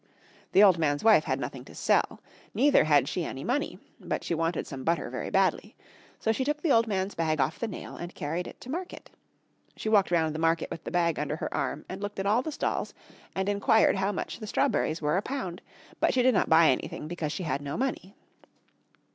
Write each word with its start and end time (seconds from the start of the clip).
The 0.53 0.63
old 0.63 0.79
man's 0.79 1.03
wife 1.03 1.25
had 1.25 1.39
nothing 1.39 1.63
to 1.65 1.75
sell. 1.75 2.21
Neither 2.55 2.85
had 2.85 3.07
she 3.07 3.23
any 3.23 3.43
money. 3.43 3.77
But 3.99 4.23
she 4.23 4.33
wanted 4.33 4.65
some 4.65 4.83
butter 4.83 5.11
very 5.11 5.29
badly. 5.29 5.75
So 6.19 6.31
she 6.31 6.43
took 6.43 6.59
the 6.63 6.71
old 6.71 6.87
man's 6.87 7.13
bag 7.13 7.39
off 7.39 7.59
the 7.59 7.67
nail 7.67 7.97
and 7.97 8.15
carried 8.15 8.47
it 8.47 8.59
to 8.61 8.69
market. 8.71 9.11
She 9.75 9.89
walked 9.89 10.09
round 10.09 10.33
the 10.33 10.39
market 10.39 10.71
with 10.71 10.83
the 10.85 10.89
bag 10.89 11.19
under 11.19 11.35
her 11.35 11.53
arm 11.53 11.85
and 11.87 12.01
looked 12.01 12.17
at 12.17 12.25
all 12.25 12.41
the 12.41 12.51
stalls 12.51 12.95
and 13.35 13.47
enquired 13.47 13.95
how 13.97 14.11
much 14.11 14.39
the 14.39 14.47
strawberries 14.47 15.03
were 15.03 15.17
a 15.17 15.21
pound; 15.21 15.61
but 15.99 16.15
she 16.15 16.23
did 16.23 16.33
not 16.33 16.49
buy 16.49 16.71
anything 16.71 17.07
because 17.07 17.31
she 17.31 17.43
had 17.43 17.61
no 17.61 17.77
money. 17.77 18.15